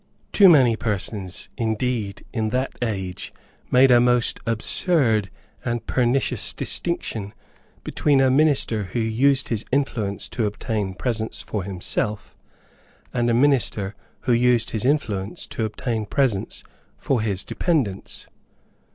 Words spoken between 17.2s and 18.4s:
his dependents.